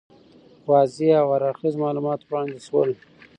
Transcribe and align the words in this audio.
واضح 0.69 1.09
او 1.21 1.27
هر 1.33 1.41
اړخیز 1.49 1.75
معلومات 1.83 2.19
وړاندي 2.23 2.59
سول. 2.67 2.89